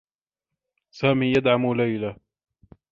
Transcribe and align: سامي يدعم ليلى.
سامي 0.91 1.27
يدعم 1.31 1.73
ليلى. 1.73 2.15